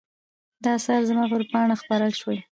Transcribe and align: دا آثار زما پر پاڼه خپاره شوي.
دا 0.63 0.69
آثار 0.77 1.01
زما 1.09 1.23
پر 1.31 1.41
پاڼه 1.51 1.75
خپاره 1.81 2.07
شوي. 2.19 2.37